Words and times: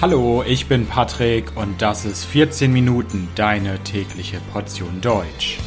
Hallo, 0.00 0.44
ich 0.46 0.68
bin 0.68 0.86
Patrick 0.86 1.56
und 1.56 1.82
das 1.82 2.04
ist 2.04 2.24
14 2.24 2.72
Minuten 2.72 3.26
deine 3.34 3.82
tägliche 3.82 4.38
Portion 4.52 5.00
Deutsch. 5.00 5.58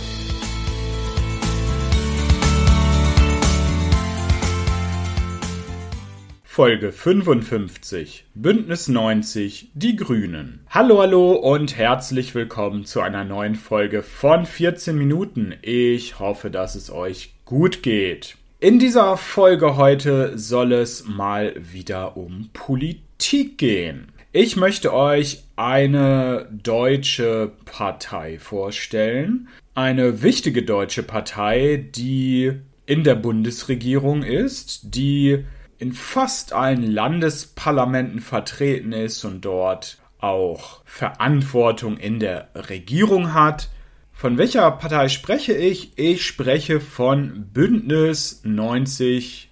Folge 6.46 6.94
55 6.94 8.24
Bündnis 8.34 8.88
90 8.88 9.72
Die 9.74 9.98
Grünen. 9.98 10.62
Hallo, 10.70 11.02
hallo 11.02 11.34
und 11.34 11.76
herzlich 11.76 12.34
willkommen 12.34 12.86
zu 12.86 13.02
einer 13.02 13.26
neuen 13.26 13.56
Folge 13.56 14.02
von 14.02 14.46
14 14.46 14.98
Minuten. 14.98 15.56
Ich 15.62 16.20
hoffe, 16.20 16.50
dass 16.50 16.76
es 16.76 16.90
euch 16.90 17.34
gut 17.44 17.84
geht. 17.84 18.38
In 18.62 18.80
dieser 18.80 19.18
Folge 19.18 19.76
heute 19.76 20.38
soll 20.38 20.72
es 20.72 21.06
mal 21.06 21.54
wieder 21.58 22.16
um 22.16 22.50
Politik 22.54 23.58
gehen. 23.58 24.08
Ich 24.34 24.56
möchte 24.56 24.94
euch 24.94 25.44
eine 25.58 26.48
deutsche 26.50 27.52
Partei 27.66 28.40
vorstellen. 28.40 29.50
Eine 29.76 30.22
wichtige 30.22 30.64
deutsche 30.64 31.04
Partei, 31.04 31.86
die 31.94 32.54
in 32.86 33.04
der 33.04 33.16
Bundesregierung 33.16 34.24
ist, 34.24 34.96
die 34.96 35.44
in 35.80 35.92
fast 35.92 36.54
allen 36.54 36.90
Landesparlamenten 36.90 38.22
vertreten 38.22 38.94
ist 38.94 39.26
und 39.26 39.44
dort 39.44 39.98
auch 40.20 40.82
Verantwortung 40.86 41.98
in 41.98 42.22
der 42.22 42.48
Regierung 42.56 43.34
hat. 43.34 43.68
Von 44.14 44.38
welcher 44.38 44.72
Partei 44.72 45.10
spreche 45.10 45.52
ich? 45.52 45.92
Ich 45.98 46.26
spreche 46.26 46.80
von 46.80 47.50
Bündnis 47.52 48.44
90 48.46 49.50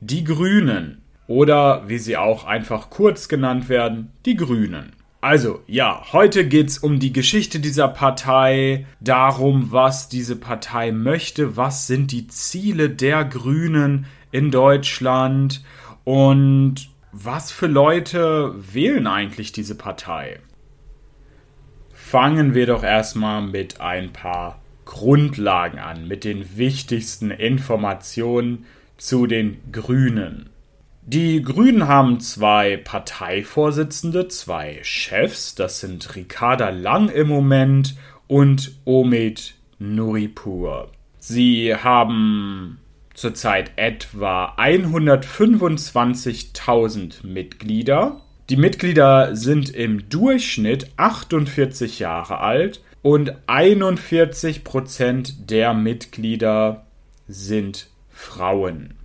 Die 0.00 0.24
Grünen 0.24 1.00
oder 1.28 1.88
wie 1.88 1.98
sie 1.98 2.16
auch 2.16 2.44
einfach 2.44 2.90
kurz 2.90 3.28
genannt 3.28 3.68
werden, 3.68 4.10
die 4.26 4.34
Grünen. 4.34 4.92
Also 5.20 5.60
ja, 5.66 6.02
heute 6.12 6.46
geht's 6.46 6.78
um 6.78 6.98
die 6.98 7.12
Geschichte 7.12 7.60
dieser 7.60 7.88
Partei, 7.88 8.86
darum, 9.00 9.70
was 9.70 10.08
diese 10.08 10.36
Partei 10.36 10.90
möchte, 10.90 11.56
was 11.56 11.86
sind 11.86 12.10
die 12.10 12.26
Ziele 12.28 12.90
der 12.90 13.24
Grünen, 13.24 14.06
in 14.30 14.50
Deutschland 14.50 15.62
und 16.04 16.88
was 17.12 17.50
für 17.50 17.66
Leute 17.66 18.54
wählen 18.56 19.06
eigentlich 19.06 19.52
diese 19.52 19.74
Partei? 19.74 20.40
Fangen 21.92 22.54
wir 22.54 22.66
doch 22.66 22.82
erstmal 22.82 23.42
mit 23.42 23.80
ein 23.80 24.12
paar 24.12 24.60
Grundlagen 24.84 25.78
an, 25.78 26.08
mit 26.08 26.24
den 26.24 26.56
wichtigsten 26.56 27.30
Informationen 27.30 28.66
zu 28.96 29.26
den 29.26 29.58
Grünen. 29.72 30.50
Die 31.10 31.40
Grünen 31.40 31.88
haben 31.88 32.20
zwei 32.20 32.76
Parteivorsitzende, 32.76 34.28
zwei 34.28 34.80
Chefs, 34.82 35.54
das 35.54 35.80
sind 35.80 36.16
Ricarda 36.16 36.68
Lang 36.68 37.08
im 37.08 37.28
Moment 37.28 37.94
und 38.26 38.72
Omid 38.84 39.54
Nuripur. 39.78 40.92
Sie 41.18 41.74
haben 41.74 42.78
zurzeit 43.14 43.72
etwa 43.76 44.54
125.000 44.58 47.26
Mitglieder. 47.26 48.20
Die 48.50 48.58
Mitglieder 48.58 49.34
sind 49.34 49.70
im 49.70 50.10
Durchschnitt 50.10 50.90
48 50.98 52.00
Jahre 52.00 52.40
alt 52.40 52.82
und 53.00 53.32
41 53.46 54.62
Prozent 54.62 55.50
der 55.50 55.72
Mitglieder 55.72 56.84
sind 57.26 57.88
Frauen. 58.10 58.97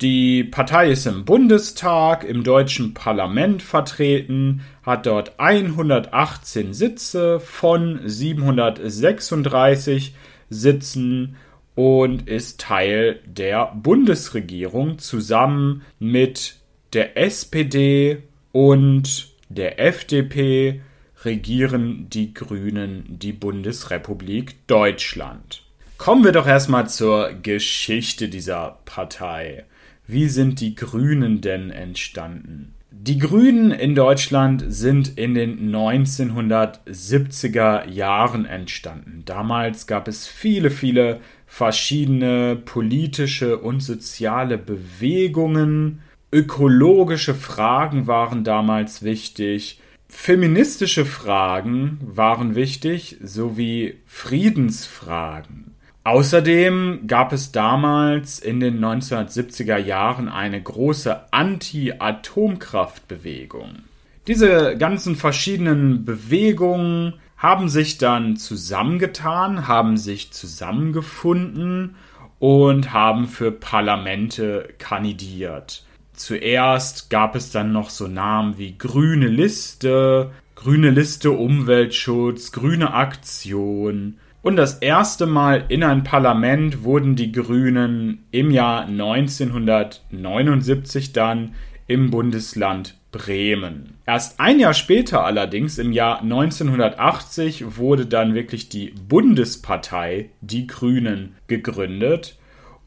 Die 0.00 0.44
Partei 0.44 0.92
ist 0.92 1.06
im 1.06 1.24
Bundestag, 1.24 2.22
im 2.22 2.44
deutschen 2.44 2.94
Parlament 2.94 3.62
vertreten, 3.62 4.60
hat 4.84 5.06
dort 5.06 5.40
118 5.40 6.72
Sitze 6.72 7.40
von 7.40 7.98
736 8.04 10.14
Sitzen 10.50 11.34
und 11.74 12.28
ist 12.28 12.60
Teil 12.60 13.18
der 13.26 13.72
Bundesregierung 13.74 15.00
zusammen 15.00 15.82
mit 15.98 16.54
der 16.92 17.16
SPD 17.16 18.22
und 18.52 19.30
der 19.48 19.80
FDP 19.80 20.80
regieren 21.24 22.06
die 22.08 22.34
Grünen 22.34 23.18
die 23.18 23.32
Bundesrepublik 23.32 24.64
Deutschland. 24.68 25.64
Kommen 25.96 26.22
wir 26.22 26.30
doch 26.30 26.46
erstmal 26.46 26.88
zur 26.88 27.32
Geschichte 27.42 28.28
dieser 28.28 28.78
Partei. 28.84 29.64
Wie 30.10 30.28
sind 30.28 30.60
die 30.60 30.74
Grünen 30.74 31.42
denn 31.42 31.70
entstanden? 31.70 32.72
Die 32.90 33.18
Grünen 33.18 33.72
in 33.72 33.94
Deutschland 33.94 34.64
sind 34.66 35.18
in 35.18 35.34
den 35.34 35.70
1970er 35.70 37.86
Jahren 37.90 38.46
entstanden. 38.46 39.20
Damals 39.26 39.86
gab 39.86 40.08
es 40.08 40.26
viele, 40.26 40.70
viele 40.70 41.20
verschiedene 41.46 42.56
politische 42.56 43.58
und 43.58 43.80
soziale 43.80 44.56
Bewegungen. 44.56 46.00
Ökologische 46.32 47.34
Fragen 47.34 48.06
waren 48.06 48.44
damals 48.44 49.02
wichtig. 49.02 49.78
Feministische 50.08 51.04
Fragen 51.04 51.98
waren 52.00 52.54
wichtig, 52.54 53.18
sowie 53.22 53.98
Friedensfragen. 54.06 55.74
Außerdem 56.04 57.06
gab 57.06 57.32
es 57.32 57.52
damals 57.52 58.38
in 58.38 58.60
den 58.60 58.82
1970er 58.82 59.76
Jahren 59.76 60.28
eine 60.28 60.62
große 60.62 61.32
Anti-Atomkraftbewegung. 61.32 63.80
Diese 64.26 64.76
ganzen 64.76 65.16
verschiedenen 65.16 66.04
Bewegungen 66.04 67.14
haben 67.36 67.68
sich 67.68 67.98
dann 67.98 68.36
zusammengetan, 68.36 69.68
haben 69.68 69.96
sich 69.96 70.32
zusammengefunden 70.32 71.94
und 72.38 72.92
haben 72.92 73.26
für 73.26 73.52
Parlamente 73.52 74.68
kandidiert. 74.78 75.84
Zuerst 76.12 77.10
gab 77.10 77.36
es 77.36 77.52
dann 77.52 77.72
noch 77.72 77.90
so 77.90 78.08
Namen 78.08 78.58
wie 78.58 78.76
Grüne 78.76 79.28
Liste, 79.28 80.32
Grüne 80.56 80.90
Liste 80.90 81.30
Umweltschutz, 81.30 82.50
Grüne 82.50 82.92
Aktion. 82.92 84.18
Und 84.42 84.56
das 84.56 84.78
erste 84.78 85.26
Mal 85.26 85.64
in 85.68 85.82
ein 85.82 86.04
Parlament 86.04 86.84
wurden 86.84 87.16
die 87.16 87.32
Grünen 87.32 88.24
im 88.30 88.50
Jahr 88.50 88.86
1979 88.86 91.12
dann 91.12 91.54
im 91.86 92.10
Bundesland 92.10 92.98
Bremen. 93.10 93.94
Erst 94.06 94.38
ein 94.38 94.60
Jahr 94.60 94.74
später 94.74 95.24
allerdings, 95.24 95.78
im 95.78 95.92
Jahr 95.92 96.20
1980, 96.20 97.78
wurde 97.78 98.06
dann 98.06 98.34
wirklich 98.34 98.68
die 98.68 98.92
Bundespartei, 99.08 100.30
die 100.40 100.66
Grünen, 100.66 101.34
gegründet. 101.46 102.36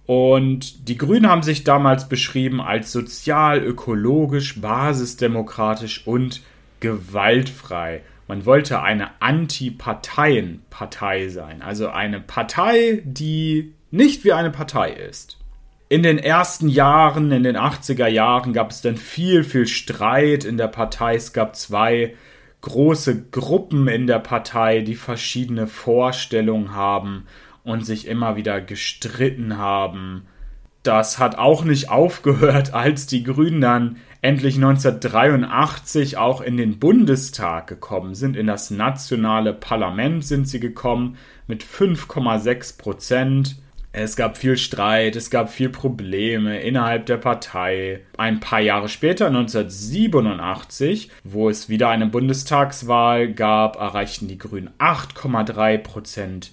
Und 0.06 0.88
die 0.88 0.97
Grünen 0.97 1.28
haben 1.28 1.44
sich 1.44 1.63
damals 1.63 2.07
beschrieben 2.07 2.61
als 2.61 2.91
sozial, 2.91 3.63
ökologisch, 3.63 4.61
basisdemokratisch 4.61 6.06
und 6.06 6.41
gewaltfrei. 6.79 8.01
Man 8.28 8.46
wollte 8.46 8.82
eine 8.82 9.22
Anti-Parteien-Partei 9.22 11.30
sein, 11.30 11.62
also 11.62 11.90
eine 11.90 12.22
Partei, 12.22 13.02
die 13.04 13.74
nicht 13.90 14.24
wie 14.24 14.34
eine 14.34 14.52
Partei 14.52 14.92
ist 14.92 15.42
in 15.92 16.04
den 16.04 16.20
ersten 16.20 16.70
Jahren, 16.70 17.34
in 17.34 17.44
den 17.44 17.58
80er 17.58 18.08
Jahren, 18.08 18.54
gab 18.54 18.72
es 18.72 18.80
dann 18.80 18.96
viel, 18.96 19.44
viel 19.44 19.68
Streit 19.68 20.46
in 20.46 20.56
der 20.56 20.70
Partei. 20.70 21.16
Es 21.16 21.34
gab 21.34 21.58
zwei 21.58 22.16
große 22.62 23.24
Gruppen 23.24 23.90
in 23.90 24.08
der 24.08 24.20
Partei, 24.20 24.80
die 24.80 24.96
verschiedene 24.96 25.68
Vorstellungen 25.68 26.74
haben 26.74 27.28
und 27.66 27.86
sich 27.86 28.08
immer 28.08 28.38
wieder 28.38 28.62
gestritten 28.62 29.58
haben. 29.58 30.28
Das 30.84 31.19
hat 31.19 31.38
auch 31.38 31.64
nicht 31.64 31.90
aufgehört, 31.90 32.74
als 32.74 33.06
die 33.08 33.24
Grünen 33.24 33.61
dann 33.61 33.97
endlich 34.22 34.55
1983 34.55 36.17
auch 36.17 36.41
in 36.41 36.58
den 36.58 36.79
Bundestag 36.79 37.67
gekommen 37.67 38.16
sind. 38.16 38.35
In 38.35 38.47
das 38.47 38.72
nationale 38.72 39.53
Parlament 39.53 40.26
sind 40.26 40.47
sie 40.47 40.59
gekommen 40.59 41.17
mit 41.47 41.64
5,6 41.64 42.78
Prozent. 42.78 43.55
Es 43.94 44.16
gab 44.16 44.38
viel 44.38 44.55
Streit, 44.55 45.17
es 45.17 45.29
gab 45.29 45.50
viel 45.50 45.67
Probleme 45.67 46.61
innerhalb 46.61 47.08
der 47.08 47.17
Partei. 47.17 48.00
Ein 48.17 48.40
paar 48.40 48.61
Jahre 48.61 48.88
später, 48.88 49.28
1987, 49.28 51.11
wo 51.26 51.50
es 51.50 51.67
wieder 51.67 51.90
eine 51.90 52.08
Bundestagswahl 52.08 53.34
gab, 53.34 53.76
erreichten 53.76 54.29
die 54.29 54.38
Grünen 54.38 54.70
8,3 54.79 55.78
Prozent 55.79 56.52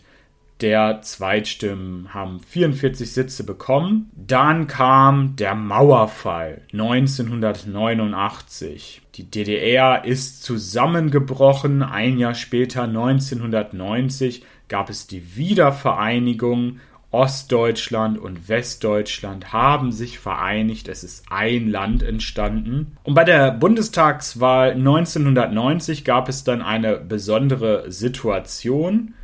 der 0.60 1.02
Zweitstimmen, 1.02 2.12
haben 2.12 2.40
44 2.40 3.12
Sitze 3.12 3.44
bekommen. 3.44 4.10
Dann 4.16 4.66
kam 4.66 5.36
der 5.36 5.54
Mauerfall 5.54 6.62
1989. 6.72 9.02
Die 9.14 9.30
DDR 9.30 10.04
ist 10.04 10.42
zusammengebrochen. 10.42 11.82
Ein 11.82 12.18
Jahr 12.18 12.34
später, 12.34 12.82
1990, 12.82 14.44
gab 14.68 14.90
es 14.90 15.06
die 15.06 15.36
Wiedervereinigung 15.36 16.80
Ostdeutschland 17.10 18.18
und 18.18 18.50
Westdeutschland 18.50 19.52
haben 19.52 19.92
sich 19.92 20.18
vereinigt. 20.18 20.88
Es 20.88 21.04
ist 21.04 21.24
ein 21.30 21.68
Land 21.68 22.02
entstanden. 22.02 22.98
Und 23.02 23.14
bei 23.14 23.24
der 23.24 23.50
Bundestagswahl 23.50 24.72
1990 24.72 26.04
gab 26.04 26.28
es 26.28 26.44
dann 26.44 26.60
eine 26.60 26.96
besondere 26.96 27.90
Situation. 27.90 29.14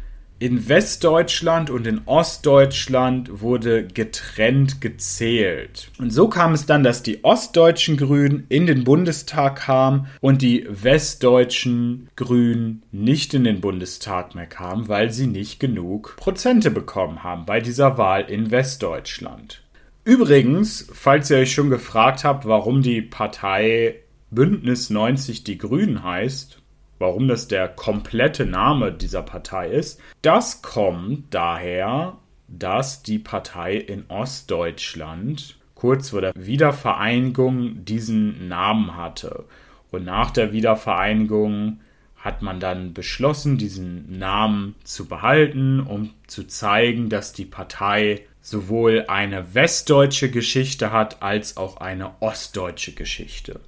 In 0.40 0.68
Westdeutschland 0.68 1.70
und 1.70 1.86
in 1.86 2.02
Ostdeutschland 2.06 3.40
wurde 3.40 3.86
getrennt 3.86 4.80
gezählt. 4.80 5.92
Und 5.98 6.12
so 6.12 6.28
kam 6.28 6.52
es 6.52 6.66
dann, 6.66 6.82
dass 6.82 7.04
die 7.04 7.22
ostdeutschen 7.22 7.96
Grünen 7.96 8.44
in 8.48 8.66
den 8.66 8.82
Bundestag 8.82 9.56
kamen 9.56 10.08
und 10.20 10.42
die 10.42 10.66
westdeutschen 10.68 12.08
Grünen 12.16 12.82
nicht 12.90 13.32
in 13.32 13.44
den 13.44 13.60
Bundestag 13.60 14.34
mehr 14.34 14.46
kamen, 14.46 14.88
weil 14.88 15.12
sie 15.12 15.28
nicht 15.28 15.60
genug 15.60 16.16
Prozente 16.16 16.72
bekommen 16.72 17.22
haben 17.22 17.46
bei 17.46 17.60
dieser 17.60 17.96
Wahl 17.96 18.22
in 18.22 18.50
Westdeutschland. 18.50 19.62
Übrigens, 20.04 20.88
falls 20.92 21.30
ihr 21.30 21.38
euch 21.38 21.54
schon 21.54 21.70
gefragt 21.70 22.24
habt, 22.24 22.44
warum 22.44 22.82
die 22.82 23.02
Partei 23.02 24.00
Bündnis 24.30 24.90
90 24.90 25.44
die 25.44 25.58
Grünen 25.58 26.02
heißt, 26.02 26.60
warum 26.98 27.28
das 27.28 27.48
der 27.48 27.68
komplette 27.68 28.46
Name 28.46 28.92
dieser 28.92 29.22
Partei 29.22 29.68
ist. 29.68 30.00
Das 30.22 30.62
kommt 30.62 31.34
daher, 31.34 32.18
dass 32.48 33.02
die 33.02 33.18
Partei 33.18 33.76
in 33.76 34.04
Ostdeutschland 34.08 35.56
kurz 35.74 36.10
vor 36.10 36.20
der 36.20 36.32
Wiedervereinigung 36.34 37.84
diesen 37.84 38.48
Namen 38.48 38.96
hatte. 38.96 39.44
Und 39.90 40.04
nach 40.04 40.30
der 40.30 40.52
Wiedervereinigung 40.52 41.80
hat 42.16 42.40
man 42.40 42.58
dann 42.58 42.94
beschlossen, 42.94 43.58
diesen 43.58 44.18
Namen 44.18 44.76
zu 44.82 45.06
behalten, 45.06 45.80
um 45.80 46.10
zu 46.26 46.44
zeigen, 46.44 47.10
dass 47.10 47.34
die 47.34 47.44
Partei 47.44 48.22
sowohl 48.40 49.04
eine 49.08 49.54
westdeutsche 49.54 50.30
Geschichte 50.30 50.90
hat 50.90 51.22
als 51.22 51.56
auch 51.56 51.78
eine 51.78 52.12
ostdeutsche 52.20 52.92
Geschichte. 52.92 53.60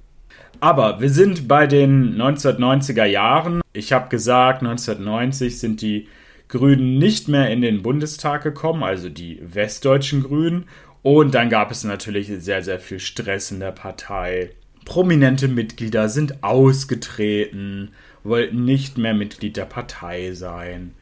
Aber 0.59 1.01
wir 1.01 1.09
sind 1.09 1.47
bei 1.47 1.67
den 1.67 2.15
1990er 2.15 3.05
Jahren. 3.05 3.61
Ich 3.73 3.93
habe 3.93 4.09
gesagt, 4.09 4.61
1990 4.61 5.59
sind 5.59 5.81
die 5.81 6.07
Grünen 6.47 6.97
nicht 6.97 7.27
mehr 7.27 7.49
in 7.49 7.61
den 7.61 7.81
Bundestag 7.81 8.43
gekommen, 8.43 8.83
also 8.83 9.09
die 9.09 9.39
westdeutschen 9.43 10.23
Grünen. 10.23 10.65
Und 11.03 11.35
dann 11.35 11.49
gab 11.49 11.71
es 11.71 11.83
natürlich 11.83 12.31
sehr, 12.39 12.63
sehr 12.63 12.79
viel 12.79 12.99
Stress 12.99 13.51
in 13.51 13.59
der 13.59 13.71
Partei. 13.71 14.51
Prominente 14.85 15.47
Mitglieder 15.47 16.09
sind 16.09 16.43
ausgetreten, 16.43 17.91
wollten 18.23 18.65
nicht 18.65 18.97
mehr 18.97 19.13
Mitglied 19.13 19.57
der 19.57 19.65
Partei 19.65 20.31
sein. 20.31 20.93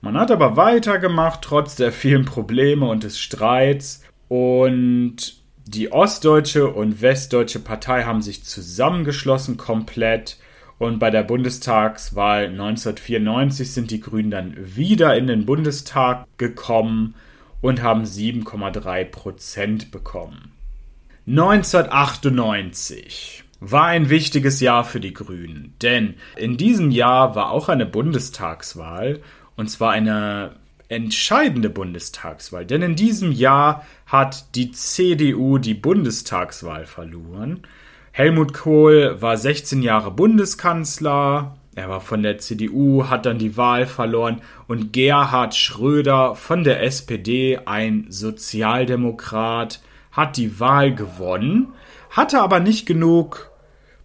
Man 0.00 0.16
hat 0.18 0.30
aber 0.30 0.56
weitergemacht, 0.56 1.42
trotz 1.42 1.76
der 1.76 1.92
vielen 1.92 2.24
Probleme 2.24 2.86
und 2.86 3.04
des 3.04 3.18
Streits. 3.18 4.02
Und 4.28 5.43
die 5.66 5.92
ostdeutsche 5.92 6.68
und 6.68 7.00
westdeutsche 7.00 7.58
Partei 7.58 8.04
haben 8.04 8.22
sich 8.22 8.44
zusammengeschlossen 8.44 9.56
komplett 9.56 10.36
und 10.78 10.98
bei 10.98 11.10
der 11.10 11.22
Bundestagswahl 11.22 12.46
1994 12.46 13.72
sind 13.72 13.90
die 13.90 14.00
Grünen 14.00 14.30
dann 14.30 14.54
wieder 14.58 15.16
in 15.16 15.26
den 15.26 15.46
Bundestag 15.46 16.26
gekommen 16.36 17.14
und 17.62 17.82
haben 17.82 18.04
7,3 18.04 19.04
Prozent 19.04 19.90
bekommen. 19.90 20.52
1998 21.26 23.44
war 23.60 23.86
ein 23.86 24.10
wichtiges 24.10 24.60
Jahr 24.60 24.84
für 24.84 25.00
die 25.00 25.14
Grünen, 25.14 25.72
denn 25.80 26.16
in 26.36 26.58
diesem 26.58 26.90
Jahr 26.90 27.34
war 27.34 27.50
auch 27.50 27.70
eine 27.70 27.86
Bundestagswahl 27.86 29.20
und 29.56 29.70
zwar 29.70 29.92
eine 29.92 30.56
entscheidende 30.94 31.68
Bundestagswahl. 31.68 32.64
Denn 32.64 32.82
in 32.82 32.96
diesem 32.96 33.32
Jahr 33.32 33.84
hat 34.06 34.54
die 34.54 34.70
CDU 34.70 35.58
die 35.58 35.74
Bundestagswahl 35.74 36.86
verloren. 36.86 37.62
Helmut 38.12 38.54
Kohl 38.54 39.20
war 39.20 39.36
16 39.36 39.82
Jahre 39.82 40.10
Bundeskanzler. 40.12 41.56
Er 41.74 41.88
war 41.88 42.00
von 42.00 42.22
der 42.22 42.38
CDU, 42.38 43.08
hat 43.08 43.26
dann 43.26 43.38
die 43.38 43.56
Wahl 43.56 43.86
verloren 43.86 44.40
und 44.68 44.92
Gerhard 44.92 45.56
Schröder 45.56 46.36
von 46.36 46.62
der 46.62 46.84
SPD, 46.84 47.58
ein 47.64 48.06
Sozialdemokrat, 48.08 49.80
hat 50.12 50.36
die 50.36 50.60
Wahl 50.60 50.94
gewonnen, 50.94 51.72
hatte 52.10 52.40
aber 52.40 52.60
nicht 52.60 52.86
genug 52.86 53.50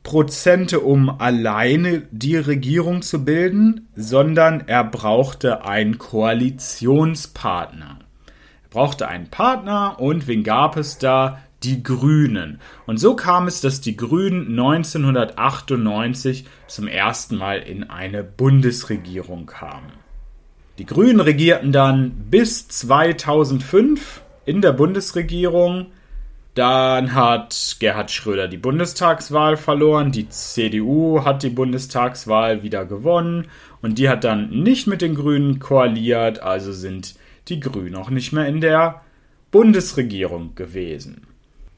Prozente, 0.10 0.80
um 0.80 1.22
alleine 1.22 2.02
die 2.10 2.36
Regierung 2.36 3.04
zu 3.04 3.24
bilden, 3.24 3.90
sondern 3.96 4.64
er 4.66 4.84
brauchte 4.84 5.66
einen 5.66 6.00
Koalitionspartner. 6.00 8.00
Er 8.64 8.70
brauchte 8.72 9.08
einen 9.08 9.28
Partner 9.28 10.00
und 10.00 10.26
wen 10.26 10.44
gab 10.44 10.78
es 10.78 10.98
da? 10.98 11.38
Die 11.62 11.84
Grünen. 11.84 12.60
Und 12.88 12.98
so 12.98 13.16
kam 13.16 13.46
es, 13.46 13.62
dass 13.62 13.82
die 13.82 13.98
Grünen 13.98 14.60
1998 14.60 16.48
zum 16.66 16.88
ersten 16.88 17.36
Mal 17.36 17.60
in 17.60 17.88
eine 17.88 18.24
Bundesregierung 18.24 19.46
kamen. 19.46 19.92
Die 20.80 20.88
Grünen 20.88 21.20
regierten 21.20 21.72
dann 21.72 22.14
bis 22.32 22.68
2005 22.68 24.24
in 24.48 24.64
der 24.64 24.72
Bundesregierung 24.72 25.92
dann 26.56 27.14
hat 27.14 27.78
Gerhard 27.80 28.12
Schröder 28.12 28.48
die 28.48 28.58
Bundestagswahl 28.58 29.56
verloren, 29.56 30.12
die 30.12 30.30
CDU 30.30 31.24
hat 31.24 31.44
die 31.44 31.50
Bundestagswahl 31.50 32.64
wieder 32.64 32.86
gewonnen 32.86 33.48
und 33.82 33.98
die 33.98 34.10
hat 34.10 34.24
dann 34.24 34.50
nicht 34.50 34.88
mit 34.88 35.02
den 35.02 35.16
Grünen 35.16 35.60
koaliert, 35.60 36.42
also 36.42 36.74
sind 36.74 37.16
die 37.48 37.60
Grünen 37.60 37.96
auch 37.96 38.10
nicht 38.10 38.34
mehr 38.34 38.48
in 38.48 38.62
der 38.62 39.02
Bundesregierung 39.52 40.56
gewesen. 40.56 41.28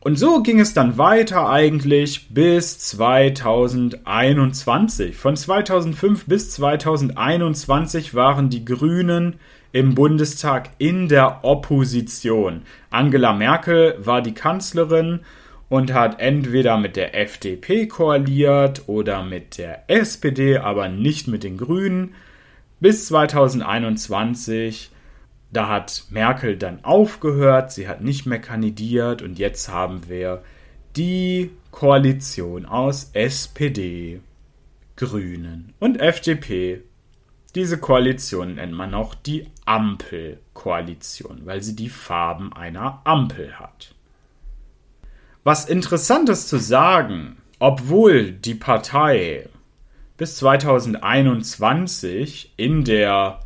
Und 0.03 0.17
so 0.17 0.41
ging 0.41 0.59
es 0.59 0.73
dann 0.73 0.97
weiter 0.97 1.47
eigentlich 1.47 2.29
bis 2.29 2.79
2021. 2.79 5.15
Von 5.15 5.35
2005 5.35 6.25
bis 6.25 6.49
2021 6.51 8.15
waren 8.15 8.49
die 8.49 8.65
Grünen 8.65 9.35
im 9.71 9.95
Bundestag 9.95 10.69
in 10.77 11.07
der 11.07 11.43
Opposition. 11.43 12.63
Angela 12.89 13.33
Merkel 13.33 13.95
war 13.99 14.21
die 14.21 14.33
Kanzlerin 14.33 15.21
und 15.69 15.93
hat 15.93 16.19
entweder 16.19 16.77
mit 16.77 16.95
der 16.97 17.15
FDP 17.15 17.87
koaliert 17.87 18.83
oder 18.87 19.23
mit 19.23 19.57
der 19.57 19.89
SPD, 19.89 20.57
aber 20.57 20.89
nicht 20.89 21.27
mit 21.27 21.43
den 21.43 21.57
Grünen. 21.57 22.15
Bis 22.81 23.07
2021, 23.07 24.91
da 25.53 25.69
hat 25.69 26.05
Merkel 26.09 26.57
dann 26.57 26.83
aufgehört, 26.83 27.71
sie 27.71 27.87
hat 27.87 28.01
nicht 28.01 28.25
mehr 28.25 28.39
kandidiert 28.39 29.21
und 29.21 29.39
jetzt 29.39 29.69
haben 29.69 30.09
wir 30.09 30.43
die 30.97 31.51
Koalition 31.71 32.65
aus 32.65 33.11
SPD, 33.13 34.19
Grünen 34.97 35.73
und 35.79 36.01
FDP 36.01 36.81
diese 37.55 37.77
Koalition 37.77 38.55
nennt 38.55 38.73
man 38.73 38.93
auch 38.93 39.13
die 39.13 39.47
Ampelkoalition, 39.71 41.45
weil 41.45 41.63
sie 41.63 41.77
die 41.77 41.87
Farben 41.87 42.51
einer 42.51 42.99
Ampel 43.05 43.57
hat. 43.57 43.95
Was 45.45 45.63
interessant 45.63 46.27
ist 46.27 46.49
zu 46.49 46.57
sagen, 46.57 47.37
obwohl 47.57 48.33
die 48.33 48.55
Partei 48.55 49.47
bis 50.17 50.35
2021 50.35 52.51
in 52.57 52.83
der 52.83 53.39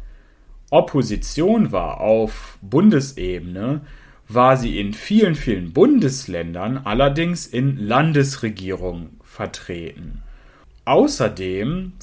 Opposition 0.71 1.71
war 1.71 2.01
auf 2.01 2.57
Bundesebene, 2.63 3.81
war 4.27 4.57
sie 4.57 4.79
in 4.79 4.93
vielen, 4.93 5.35
vielen 5.35 5.73
Bundesländern 5.73 6.81
allerdings 6.83 7.45
in 7.45 7.77
Landesregierungen 7.77 9.19
vertreten. 9.21 10.23
Außerdem 10.85 11.93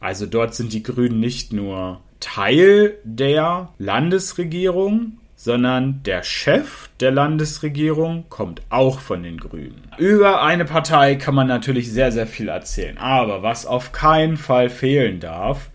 Also 0.04 0.26
dort 0.26 0.54
sind 0.54 0.74
die 0.74 0.82
Grünen 0.82 1.18
nicht 1.18 1.54
nur 1.54 2.02
Teil 2.20 2.98
der 3.04 3.70
Landesregierung, 3.78 5.16
sondern 5.34 6.02
der 6.02 6.22
Chef 6.22 6.90
der 7.00 7.10
Landesregierung 7.10 8.26
kommt 8.28 8.60
auch 8.68 9.00
von 9.00 9.22
den 9.22 9.38
Grünen. 9.38 9.80
Über 9.96 10.42
eine 10.42 10.66
Partei 10.66 11.14
kann 11.14 11.34
man 11.34 11.46
natürlich 11.46 11.90
sehr, 11.90 12.12
sehr 12.12 12.26
viel 12.26 12.48
erzählen. 12.48 12.98
Aber 12.98 13.42
was 13.42 13.64
auf 13.64 13.92
keinen 13.92 14.36
Fall 14.36 14.68
fehlen 14.68 15.20
darf, 15.20 15.70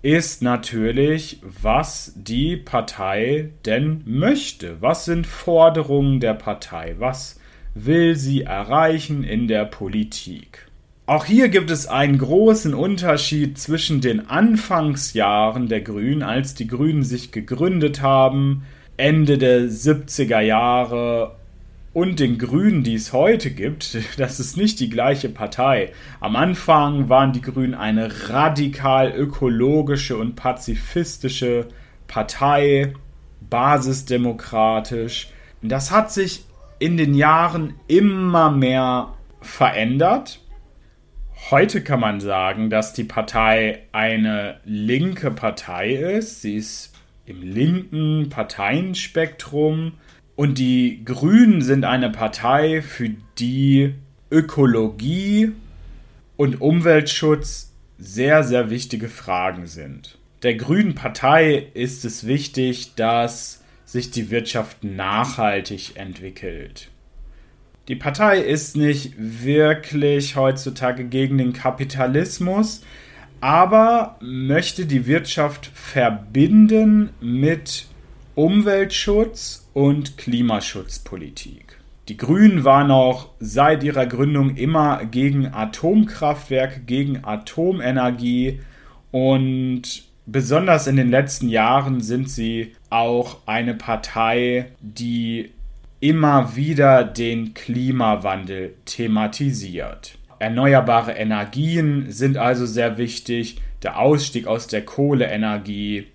ist 0.00 0.40
natürlich, 0.40 1.42
was 1.42 2.14
die 2.16 2.56
Partei 2.56 3.50
denn 3.66 4.00
möchte. 4.06 4.80
Was 4.80 5.04
sind 5.04 5.26
Forderungen 5.26 6.20
der 6.20 6.32
Partei? 6.32 6.94
Was 7.00 7.38
will 7.74 8.16
sie 8.16 8.44
erreichen 8.44 9.24
in 9.24 9.46
der 9.46 9.66
Politik? 9.66 10.68
Auch 11.06 11.26
hier 11.26 11.50
gibt 11.50 11.70
es 11.70 11.86
einen 11.86 12.16
großen 12.16 12.72
Unterschied 12.72 13.58
zwischen 13.58 14.00
den 14.00 14.30
Anfangsjahren 14.30 15.68
der 15.68 15.82
Grünen, 15.82 16.22
als 16.22 16.54
die 16.54 16.66
Grünen 16.66 17.02
sich 17.02 17.30
gegründet 17.30 18.00
haben, 18.00 18.62
Ende 18.96 19.36
der 19.36 19.64
70er 19.64 20.40
Jahre 20.40 21.36
und 21.92 22.20
den 22.20 22.38
Grünen, 22.38 22.84
die 22.84 22.94
es 22.94 23.12
heute 23.12 23.50
gibt, 23.50 23.98
das 24.18 24.40
ist 24.40 24.56
nicht 24.56 24.80
die 24.80 24.88
gleiche 24.88 25.28
Partei. 25.28 25.92
Am 26.20 26.36
Anfang 26.36 27.10
waren 27.10 27.34
die 27.34 27.42
Grünen 27.42 27.74
eine 27.74 28.30
radikal 28.30 29.12
ökologische 29.14 30.16
und 30.16 30.36
pazifistische 30.36 31.68
Partei, 32.06 32.94
basisdemokratisch. 33.50 35.28
Das 35.60 35.90
hat 35.90 36.10
sich 36.12 36.46
in 36.78 36.96
den 36.96 37.12
Jahren 37.12 37.74
immer 37.88 38.50
mehr 38.50 39.12
verändert. 39.42 40.40
Heute 41.50 41.82
kann 41.82 42.00
man 42.00 42.20
sagen, 42.20 42.70
dass 42.70 42.92
die 42.94 43.04
Partei 43.04 43.82
eine 43.92 44.60
linke 44.64 45.30
Partei 45.30 45.92
ist. 45.94 46.42
Sie 46.42 46.56
ist 46.56 46.92
im 47.26 47.42
linken 47.42 48.28
Parteienspektrum 48.30 49.92
und 50.36 50.58
die 50.58 51.04
Grünen 51.04 51.62
sind 51.62 51.84
eine 51.84 52.10
Partei, 52.10 52.82
für 52.82 53.10
die 53.38 53.94
Ökologie 54.30 55.52
und 56.36 56.60
Umweltschutz 56.60 57.72
sehr, 57.98 58.42
sehr 58.42 58.70
wichtige 58.70 59.08
Fragen 59.08 59.66
sind. 59.66 60.18
Der 60.42 60.56
Grünen 60.56 60.94
Partei 60.94 61.68
ist 61.74 62.04
es 62.04 62.26
wichtig, 62.26 62.94
dass 62.96 63.62
sich 63.84 64.10
die 64.10 64.30
Wirtschaft 64.30 64.82
nachhaltig 64.82 65.96
entwickelt. 65.96 66.90
Die 67.86 67.96
Partei 67.96 68.38
ist 68.38 68.76
nicht 68.76 69.12
wirklich 69.18 70.36
heutzutage 70.36 71.04
gegen 71.04 71.36
den 71.36 71.52
Kapitalismus, 71.52 72.82
aber 73.42 74.16
möchte 74.22 74.86
die 74.86 75.06
Wirtschaft 75.06 75.66
verbinden 75.74 77.10
mit 77.20 77.84
Umweltschutz 78.34 79.68
und 79.74 80.16
Klimaschutzpolitik. 80.16 81.76
Die 82.08 82.16
Grünen 82.16 82.64
waren 82.64 82.90
auch 82.90 83.28
seit 83.38 83.84
ihrer 83.84 84.06
Gründung 84.06 84.56
immer 84.56 85.04
gegen 85.04 85.52
Atomkraftwerke, 85.52 86.80
gegen 86.80 87.22
Atomenergie 87.24 88.60
und 89.10 90.04
besonders 90.24 90.86
in 90.86 90.96
den 90.96 91.10
letzten 91.10 91.50
Jahren 91.50 92.00
sind 92.00 92.30
sie 92.30 92.72
auch 92.88 93.46
eine 93.46 93.74
Partei, 93.74 94.72
die 94.80 95.53
immer 96.04 96.54
wieder 96.54 97.02
den 97.02 97.54
Klimawandel 97.54 98.74
thematisiert. 98.84 100.18
Erneuerbare 100.38 101.12
Energien 101.12 102.12
sind 102.12 102.36
also 102.36 102.66
sehr 102.66 102.98
wichtig, 102.98 103.62
der 103.82 103.98
Ausstieg 103.98 104.46
aus 104.46 104.66
der 104.66 104.84
Kohleenergie, 104.84 106.08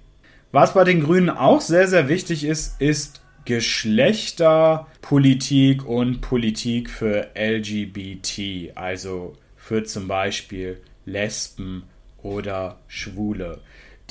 was 0.52 0.76
bei 0.76 0.84
den 0.84 1.02
Grünen 1.02 1.32
auch 1.32 1.62
sehr, 1.62 1.88
sehr 1.88 2.08
wichtig 2.08 2.44
ist, 2.44 2.80
ist 2.80 3.24
Geschlechterpolitik 3.46 5.88
und 5.88 6.22
Politik 6.22 6.92
für 6.92 7.30
LGBT, 7.34 8.74
also 8.76 9.34
für 9.58 9.86
zum 9.86 10.08
Beispiel 10.08 10.80
Lesben 11.06 11.82
oder 12.22 12.78
Schwule. 12.88 13.62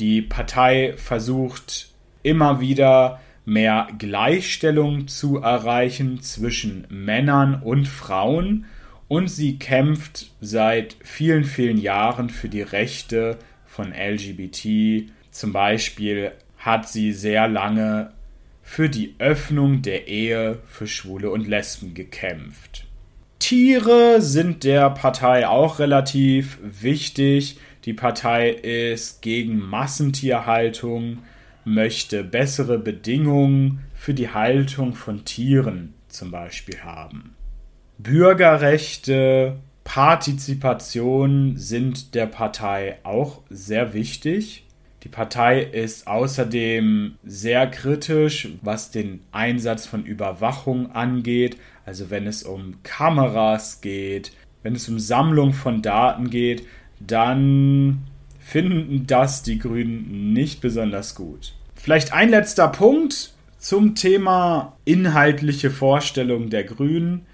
Die 0.00 0.22
Partei 0.22 0.94
versucht 0.96 1.92
immer 2.24 2.60
wieder 2.60 3.20
mehr 3.48 3.88
Gleichstellung 3.98 5.08
zu 5.08 5.38
erreichen 5.38 6.20
zwischen 6.22 6.86
Männern 6.88 7.62
und 7.62 7.88
Frauen 7.88 8.66
und 9.08 9.28
sie 9.28 9.58
kämpft 9.58 10.30
seit 10.40 10.96
vielen, 11.02 11.44
vielen 11.44 11.78
Jahren 11.78 12.30
für 12.30 12.48
die 12.48 12.62
Rechte 12.62 13.38
von 13.66 13.92
LGBT 13.92 15.08
zum 15.38 15.52
Beispiel 15.52 16.32
hat 16.58 16.88
sie 16.88 17.12
sehr 17.12 17.46
lange 17.46 18.12
für 18.62 18.88
die 18.88 19.14
Öffnung 19.20 19.82
der 19.82 20.08
Ehe 20.08 20.58
für 20.66 20.88
Schwule 20.88 21.30
und 21.30 21.46
Lesben 21.46 21.94
gekämpft. 21.94 22.86
Tiere 23.38 24.20
sind 24.20 24.64
der 24.64 24.90
Partei 24.90 25.46
auch 25.46 25.78
relativ 25.78 26.58
wichtig. 26.62 27.58
Die 27.84 27.92
Partei 27.92 28.50
ist 28.50 29.22
gegen 29.22 29.60
Massentierhaltung, 29.60 31.18
möchte 31.74 32.24
bessere 32.24 32.78
Bedingungen 32.78 33.80
für 33.94 34.14
die 34.14 34.30
Haltung 34.30 34.94
von 34.94 35.24
Tieren 35.24 35.94
zum 36.08 36.30
Beispiel 36.30 36.80
haben. 36.82 37.34
Bürgerrechte, 37.98 39.56
Partizipation 39.84 41.56
sind 41.56 42.14
der 42.14 42.26
Partei 42.26 42.98
auch 43.04 43.42
sehr 43.50 43.94
wichtig. 43.94 44.64
Die 45.02 45.08
Partei 45.08 45.62
ist 45.62 46.06
außerdem 46.06 47.16
sehr 47.24 47.66
kritisch, 47.68 48.48
was 48.62 48.90
den 48.90 49.20
Einsatz 49.32 49.86
von 49.86 50.04
Überwachung 50.04 50.92
angeht, 50.92 51.56
also 51.86 52.10
wenn 52.10 52.26
es 52.26 52.42
um 52.42 52.82
Kameras 52.82 53.80
geht, 53.80 54.32
wenn 54.62 54.74
es 54.74 54.88
um 54.88 54.98
Sammlung 54.98 55.52
von 55.52 55.82
Daten 55.82 56.30
geht, 56.30 56.66
dann 57.00 58.04
finden 58.48 59.06
das 59.06 59.42
die 59.42 59.58
Grünen 59.58 60.32
nicht 60.32 60.62
besonders 60.62 61.14
gut. 61.14 61.52
Vielleicht 61.74 62.14
ein 62.14 62.30
letzter 62.30 62.68
Punkt 62.68 63.34
zum 63.58 63.94
Thema 63.94 64.76
inhaltliche 64.86 65.70
Vorstellung 65.70 66.48
der 66.48 66.64
Grünen. 66.64 67.26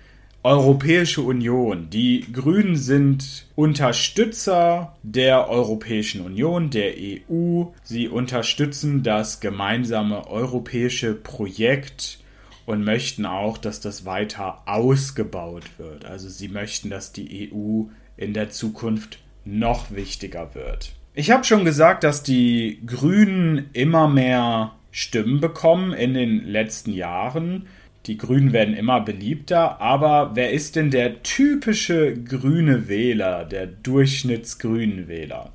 Europäische 0.43 1.23
Union. 1.23 1.89
Die 1.89 2.27
Grünen 2.33 2.77
sind 2.77 3.47
Unterstützer 3.55 4.97
der 5.03 5.49
Europäischen 5.49 6.21
Union, 6.21 6.69
der 6.71 6.95
EU. 6.99 7.67
Sie 7.85 8.09
unterstützen 8.09 9.03
das 9.03 9.41
gemeinsame 9.41 10.27
europäische 10.27 11.15
Projekt 11.15 12.19
und 12.67 12.85
möchten 12.85 13.25
auch, 13.25 13.57
dass 13.57 13.81
das 13.81 14.05
weiter 14.05 14.63
ausgebaut 14.67 15.79
wird. 15.79 16.05
Also 16.05 16.29
sie 16.29 16.49
möchten, 16.49 16.91
dass 16.91 17.13
die 17.13 17.53
EU 17.53 17.85
in 18.17 18.35
der 18.35 18.51
Zukunft 18.51 19.21
noch 19.45 19.93
wichtiger 19.93 20.55
wird. 20.55 20.93
Ich 21.17 21.31
habe 21.31 21.45
schon 21.45 21.65
gesagt, 21.65 22.03
dass 22.03 22.25
die 22.25 22.81
Grünen 22.85 23.71
immer 23.73 24.09
mehr 24.09 24.73
Stimmen 24.91 25.41
bekommen 25.41 25.93
in 25.93 26.13
den 26.13 26.45
letzten 26.45 26.93
Jahren. 26.93 27.67
Die 28.07 28.19
Grünen 28.19 28.53
werden 28.53 28.75
immer 28.75 29.01
beliebter, 29.01 29.81
aber 29.81 30.33
wer 30.35 30.51
ist 30.51 30.75
denn 30.75 30.91
der 30.91 31.23
typische 31.23 32.15
grüne 32.15 32.89
Wähler, 32.89 33.45
der 33.45 33.69
Durchschnittsgrünen 33.69 35.07
Wähler? 35.07 35.53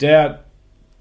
Der 0.00 0.44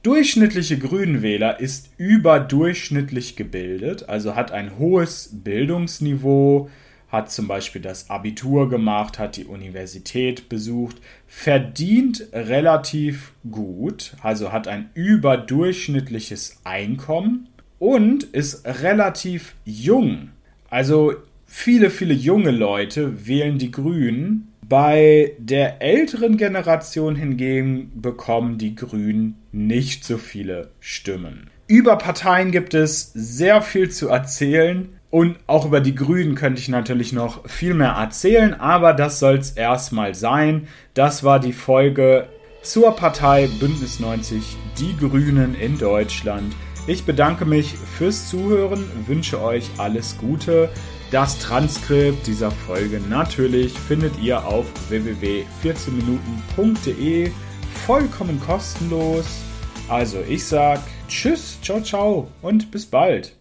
durchschnittliche 0.04 0.78
Grünenwähler 0.78 1.60
ist 1.60 1.90
überdurchschnittlich 1.98 3.36
gebildet, 3.36 4.08
also 4.08 4.36
hat 4.36 4.52
ein 4.52 4.78
hohes 4.78 5.32
Bildungsniveau, 5.44 6.70
hat 7.10 7.32
zum 7.32 7.48
Beispiel 7.48 7.82
das 7.82 8.10
Abitur 8.10 8.70
gemacht, 8.70 9.18
hat 9.18 9.38
die 9.38 9.46
Universität 9.46 10.50
besucht, 10.50 10.98
verdient 11.26 12.28
relativ 12.34 13.34
gut, 13.50 14.14
also 14.22 14.52
hat 14.52 14.68
ein 14.68 14.90
überdurchschnittliches 14.94 16.60
Einkommen 16.64 17.48
und 17.80 18.24
ist 18.24 18.66
relativ 18.66 19.56
jung. 19.64 20.30
Also 20.70 21.14
viele, 21.46 21.90
viele 21.90 22.14
junge 22.14 22.52
Leute 22.52 23.26
wählen 23.28 23.58
die 23.58 23.72
Grünen. 23.72 24.54
Bei 24.68 25.32
der 25.38 25.82
älteren 25.82 26.36
Generation 26.36 27.16
hingegen 27.16 27.90
bekommen 28.02 28.58
die 28.58 28.76
Grünen 28.76 29.36
nicht 29.54 30.04
so 30.04 30.18
viele 30.18 30.72
Stimmen. 30.82 31.50
Über 31.68 31.98
Parteien 31.98 32.52
gibt 32.52 32.74
es 32.74 33.12
sehr 33.14 33.62
viel 33.62 33.90
zu 33.92 34.10
erzählen. 34.10 34.97
Und 35.10 35.38
auch 35.48 35.66
über 35.66 35.80
die 35.80 35.96
Grünen 35.96 36.36
könnte 36.36 36.62
ich 36.62 36.68
natürlich 36.68 37.14
noch 37.14 37.50
viel 37.50 37.74
mehr 37.74 37.92
erzählen, 37.92 38.54
aber 38.54 38.94
das 38.94 39.20
soll 39.20 39.36
es 39.36 39.52
erstmal 39.52 40.16
sein. 40.16 40.68
Das 40.94 41.24
war 41.24 41.40
die 41.40 41.54
Folge 41.54 42.28
zur 42.62 42.94
Partei 42.96 43.48
Bündnis 43.60 44.02
90 44.02 44.58
Die 44.78 44.98
Grünen 44.98 45.56
in 45.56 45.78
Deutschland. 45.78 46.54
Ich 46.88 47.06
bedanke 47.06 47.46
mich 47.46 47.76
fürs 47.76 48.28
Zuhören, 48.30 48.84
wünsche 49.06 49.42
euch 49.42 49.70
alles 49.78 50.18
Gute. 50.18 50.70
Das 51.12 51.38
Transkript 51.40 52.28
dieser 52.28 52.52
Folge 52.52 53.00
natürlich 53.10 53.80
findet 53.80 54.20
ihr 54.20 54.46
auf 54.46 54.66
www.14minuten.de 54.90 57.32
vollkommen 57.86 58.42
kostenlos. 58.42 59.26
Also 59.88 60.18
ich 60.28 60.46
sag 60.46 60.82
Tschüss, 61.08 61.58
ciao, 61.62 61.82
ciao 61.82 62.28
und 62.42 62.70
bis 62.72 62.86
bald. 62.86 63.32